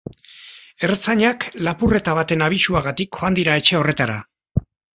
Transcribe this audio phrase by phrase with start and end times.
[0.87, 4.21] Ertzainak lapurreta baten abisuagatik joan dira etxe horretara.